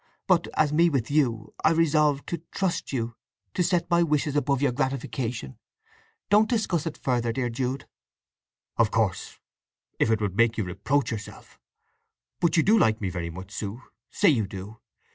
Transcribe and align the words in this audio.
But, 0.25 0.47
as 0.55 0.73
me 0.73 0.89
with 0.89 1.11
you, 1.11 1.53
I 1.63 1.69
resolved 1.69 2.25
to 2.29 2.39
trust 2.51 2.91
you 2.91 3.13
to 3.53 3.61
set 3.61 3.87
my 3.87 4.01
wishes 4.01 4.35
above 4.35 4.59
your 4.59 4.71
gratification. 4.71 5.59
Don't 6.31 6.49
discuss 6.49 6.87
it 6.87 6.97
further, 6.97 7.31
dear 7.31 7.51
Jude!" 7.51 7.85
"Of 8.77 8.89
course, 8.89 9.37
if 9.99 10.09
it 10.09 10.19
would 10.19 10.35
make 10.35 10.57
you 10.57 10.63
reproach 10.63 11.11
yourself… 11.11 11.59
but 12.39 12.57
you 12.57 12.63
do 12.63 12.79
like 12.79 12.99
me 12.99 13.11
very 13.11 13.29
much, 13.29 13.51
Sue? 13.51 13.83
Say 14.09 14.29
you 14.29 14.47
do! 14.47 14.79